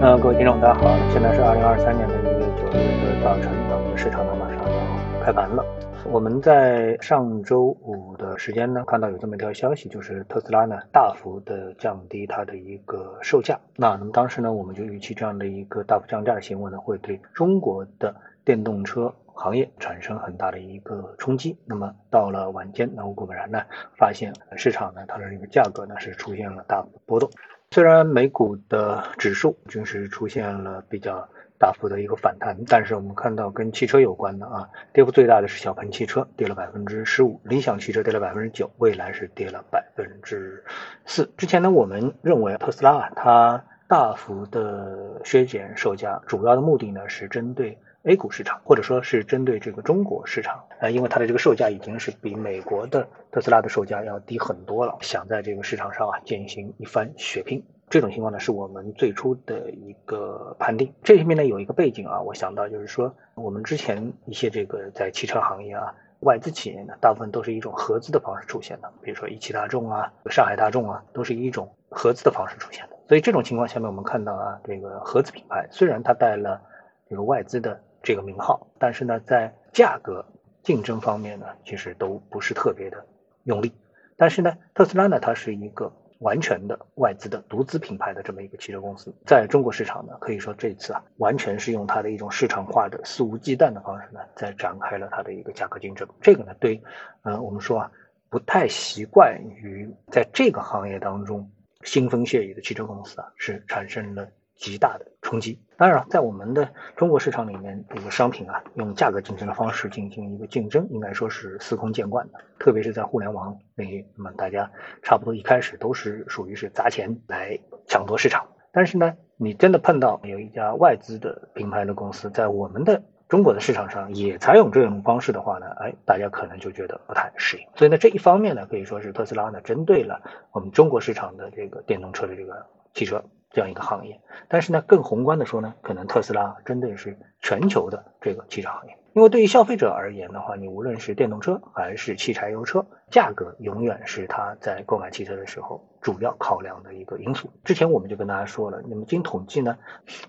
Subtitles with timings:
[0.00, 2.72] 呃，各位听众，大家好，现在是二零二三年的一月九日
[3.04, 5.62] 的早晨，那我们的市场呢马上要开盘了。
[6.10, 13.60] 我们在上周五的时间呢，看到有这么一条消息，就是特斯拉呢大幅的降低它的一个售价。
[13.76, 21.58] 那那么当时呢，我们就预期这样的一个大幅降价的行为呢，会对中国的电动车行业产生很大的一个冲击。
[21.66, 23.60] 那么到了晚间，那我果然呢，
[23.98, 27.28] 发现市场呢它的这个价格呢是出现了大幅波动。
[27.72, 40.64] 虽然美股的指数均是出现了比较大幅的一个反弹，但是我们看到跟汽车有关的啊，跌幅最大的是小鹏汽车，跌了百分之十五；理想汽车跌了百分之九；蔚来是跌了百分之
[41.06, 41.30] 四。
[41.36, 47.78] 之前呢，我们认为特斯拉啊，它大幅的削减售价，主要的目的呢是针对。
[48.04, 60.90] A 股市场，或者说是针对这个中国市场，呃，因为它的这个售价已经是比美国的特斯拉的售价要低很多了，想在这个市场上啊进行一番血拼，这种情况呢是我们最初的一个判定。
[61.02, 72.96] 这里面呢有一个背景啊，我想到就是说，我们之前一些这个在汽车行业啊，外资企业呢，大部分都是一种合资的方式出现的，比如说一汽大众啊、上海大众啊，都是以一种合资的方式出现的。
[73.08, 76.58] 所以这种情况下面，我们看到啊，这个合资品牌虽然它带了
[77.06, 77.78] 这个外资的。
[78.02, 80.24] 这个名号，但是呢，在价格
[80.62, 83.04] 竞争方面呢，其实都不是特别的
[83.44, 83.72] 用力。
[84.16, 96.06] 但是呢，特斯拉呢，它是一个完全的外资的独资品牌的这么一个汽车公司，在中国市场呢，可以说这次啊，完全是用它的一种市场化的肆无忌惮的方式呢，在展开了它的一个价格竞争。
[96.20, 96.82] 这个呢，对，
[97.22, 97.90] 呃，我们说啊，
[98.28, 101.50] 不太习惯于在这个行业当中
[101.84, 104.28] 腥风血雨的汽车公司啊，是产生了。
[104.60, 105.58] 极大的冲击。
[105.78, 112.38] 当然，在我们的中国市场里面，这个商品啊，用价格竞争的方式进行一个竞争，应该说是司空见惯的。
[112.58, 114.70] 特别是在互联网领域，那么大家
[115.02, 117.58] 差不多一开始都是属于是砸钱来
[117.88, 118.46] 抢夺市场。
[118.70, 127.66] 但是呢，你真的碰到有一家外资的品牌的公司在我们的中国的市场上也采用这种方式的话呢，哎，大家可能就觉得不太适应。
[127.74, 130.20] 所以呢，这一方面呢，可以说是特斯拉呢，针对了
[130.52, 133.24] 我们中国市场的这个电动车的这个汽车。
[133.52, 147.50] 这样一个行业，但是呢，更宏观的说呢，可能特斯拉针对是全球的这个汽车行业，因为对于消费者而言的话，你无论是电动车还是汽柴油车，价格永远是他在购买汽车的时候主要考量的一个因素。
[147.64, 149.76] 之前我们就跟大家说了，那么经统计呢，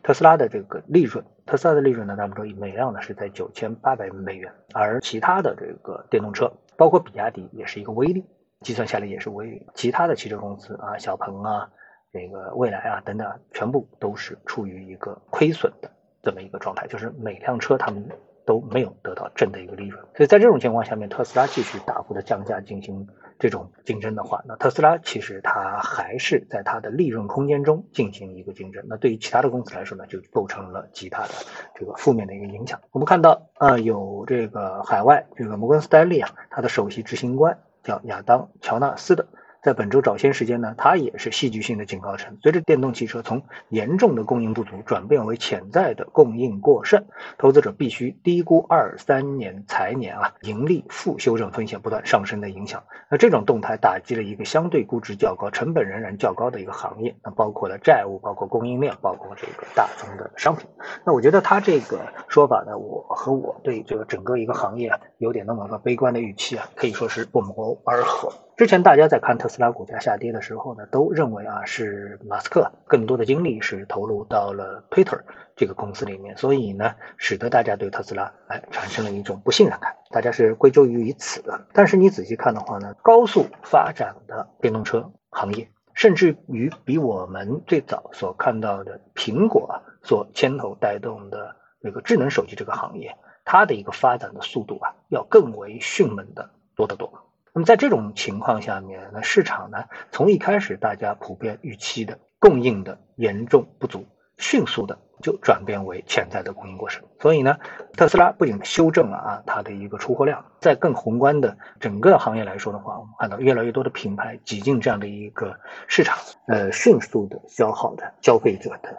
[0.01, 8.25] 特斯拉的这个利润，特斯拉的利润呢，咱们说每辆呢是在九千八百美元，而其他的这个电动车，包括比亚迪也是一个微利，
[8.61, 11.69] 计算下来也是微利，其他的汽车公司啊，小鹏啊。
[12.13, 15.89] 这个未来啊，等等，全部都是处于一个亏损的
[16.21, 18.05] 这么一个状态，就是每辆车他们
[18.45, 20.03] 都没有得到正的一个利润。
[20.15, 23.07] 所以在这种情况下面，特斯拉继续大幅的降价进行
[23.39, 28.83] 这种竞争的话，那特斯拉其实它还是在它的利润空间中进行一个竞争。
[28.89, 31.33] 那对于其他的公司来说呢，就构成了极大的
[31.75, 32.81] 这个负面的一个影响。
[32.91, 39.27] 我们看到啊，有这个海外这个摩根斯丹利啊，它的首席执行官叫亚当乔纳斯的。
[39.61, 47.05] 在本周早些时间呢，它也是戏剧性的警告称，随着电动汽车从严重的供应不足转变为潜在的供应过剩，
[47.37, 52.83] 投资者必须低估二三年财年啊盈利负修正风险不断上升的影响。
[53.07, 60.67] 那这种动态打击了一个相对估值较高、成本仍然较高的一个行业，那包括了债务、包括供应链、包括这个大宗的商品。
[61.05, 68.33] 那我觉得他这个说法呢，我和我对这个整个一个行业啊有点那么个悲观的预期啊，可以说是不谋而合。
[68.61, 75.19] 之前大家在看特斯拉股价下跌的时候呢，都认为啊是马斯克更多的精力是投入到了 Twitter
[75.55, 81.59] 这个公司里面，所以呢，使得大家对特斯拉哎产生了一种不信任感，大家是归咎于于此的。
[81.73, 97.11] 但是你仔细看的话呢，高速发展的电动车行业，甚至于比我们最早所看到的苹果所牵头带动的那个智能手机这个行业，它的一个发展的速度啊，要更为迅猛的多得多。
[97.53, 104.05] 那么在这种情况下面，那市场呢，从一开始大家普遍预期的供应的严重不足，
[104.37, 107.03] 迅速的就转变为潜在的供应过剩。
[107.19, 107.57] 所以呢，
[107.93, 116.17] 特斯拉不仅修正了啊它的一个出货量，在更宏观的整个行业来说的话，我们看到越来越多的品牌挤进这样的一个市场，
[116.47, 118.89] 呃，迅速的消耗的消费者的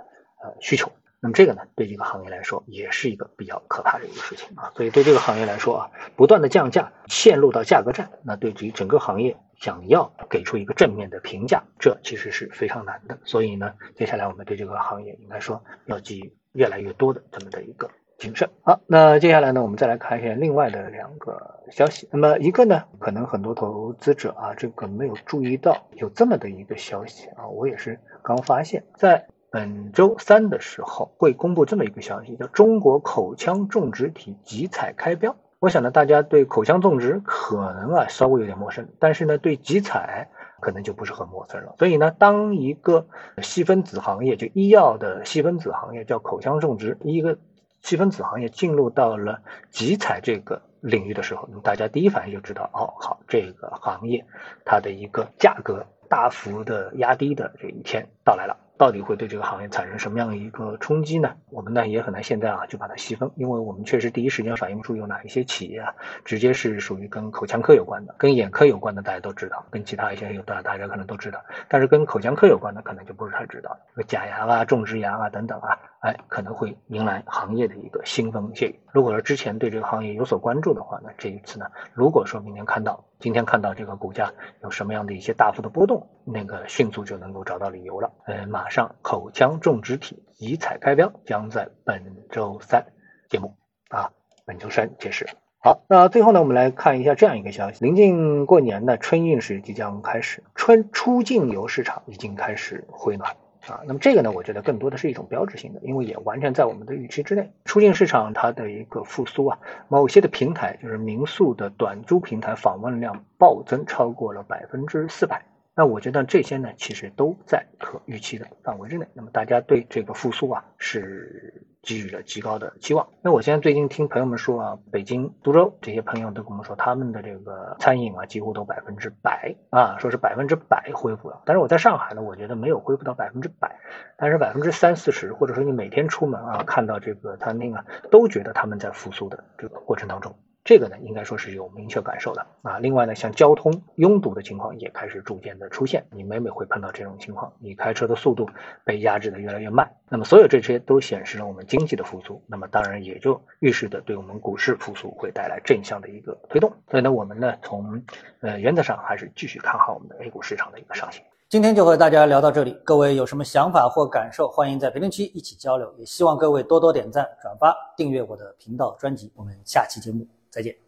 [0.43, 0.93] 呃需求。
[1.25, 4.73] 那么这个呢，对这个行业来说也是一个比较可怕的一个事情啊。
[4.75, 13.17] 所以对这个行业来说啊，不断的降价，陷入到价格战，那对于整个行业想要给出一个正面的评价，这其实是非常难的。
[13.25, 17.89] 所以呢，接下来我们对这个行业应该说要给予越来越多的这么的一个
[18.19, 18.51] 谨慎。
[18.65, 22.09] 好，那接下来呢，我们再来看一下另外的两个消息。
[22.11, 29.25] 那么一个呢，可能很多投资者啊，这个没有注意到有这么的一个消息啊，我也是刚发现，在。
[29.53, 35.37] 本周三的时候会公布这么一个消息，叫中国口腔种植体集采开标。
[35.59, 41.75] 我想呢，大家对口腔种植可能啊稍微有点陌生，但是呢，对集采可能就不是很陌生了。
[41.79, 43.07] 所以呢，当一个
[43.43, 47.37] 细分子行业，就医药的细分子行业叫口腔种植，一个
[47.83, 54.25] 细分子行业进入到了集采这个领域的时候，大家第一反应就知道，哦，好，这个行业
[54.65, 58.57] 它的一个价格大幅的压低的这一天到来了。
[58.83, 61.37] 到底会对这个行业产生什么样的一个冲击呢？
[61.51, 65.95] 我们呢也很难现在啊就把它细分，因为我们确实第一时间反映出有哪一些企业啊，
[66.25, 78.81] 直接是属于跟口腔科有关的，跟眼科有关的大家都知道，跟其他一些有的大家可能都知道，但是跟口腔科有关的可能就不是太知道，假牙啊、种植牙啊等等啊，哎可能会迎来行业的一个腥风血雨。
[78.93, 83.05] 如果说之前对这个行业有所关注的话那，这一次呢，如果说明天看到。
[83.21, 84.33] 今天看到这个股价
[84.65, 88.13] 有什么样的一些大幅的波动，那个迅速就能够找到理由了。
[88.27, 92.03] 呃，马上口腔种植体集采开标将在本
[92.33, 92.85] 周三
[93.31, 93.55] 揭幕
[93.91, 94.11] 啊，
[94.45, 95.29] 本周三揭示。
[95.61, 103.37] 好，那最后呢，我们来看一下这样一个消息：临近过年的春运时即将开始，春出境游市场已经开始回暖。
[103.69, 107.53] 啊，那么这个呢，我觉得更多的是一种标志性的，因为也完全在我们的预期之内。
[107.65, 115.45] 出境市场它的一个复苏啊，某些的平台就是民宿的短租平台访问量暴增超过了百分之四百。
[115.75, 119.07] 那我觉得这些呢，其实都在可预期的范围之内。
[119.15, 123.09] 那么大家对这个复苏啊，是给予了极高的期望。
[123.23, 131.41] 那我现在最近听朋友们说啊，北京、苏州这些朋友都跟我们说，他们的这个餐饮啊，几乎都百分之百啊，说是百分之百恢复了。
[131.47, 133.81] 但是我在上海呢，我觉得没有恢复到百分之百，
[134.19, 140.37] 但是百分之三四十，或者说你每天出门啊，看到这个餐厅啊，都觉得他们在复苏的这个过程当中。
[140.65, 142.79] 这个呢，应该说是有明确感受的啊。
[142.79, 148.49] 另外呢，像交通拥堵的情况也开始逐渐的出现，你每每会碰到这种情况，你开车的速度
[148.85, 149.91] 被压制的越来越慢。
[150.09, 156.73] 那么所有这些都显示了我们经济的复苏，那么当然也就预示着对我们股市复苏会带来正向的一个推动。
[156.89, 158.01] 所以呢，我们呢从
[158.41, 161.23] 呃原则上还是继续看好我们的 A 股市场的一个上行。
[161.49, 165.93] 今天就和大家聊到这里，各位有什么想法或感受，欢迎在评论区一起交流。
[165.99, 169.33] 也希望各位多多点赞、转发、订阅我的频道专辑。
[169.35, 170.42] 我们下期节目。
[170.53, 170.82] 再见。